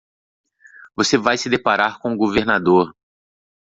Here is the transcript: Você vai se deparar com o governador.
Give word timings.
Você 0.95 1.15
vai 1.15 1.37
se 1.37 1.47
deparar 1.47 1.99
com 1.99 2.15
o 2.15 2.17
governador. 2.17 2.91